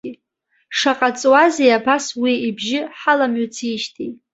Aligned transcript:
Шаҟа 0.77 1.09
ҵуазеи 1.19 1.75
абас 1.77 2.05
уи 2.21 2.33
ибжьы 2.47 2.79
ҳаламҩыцижьҭеи! 2.99 4.11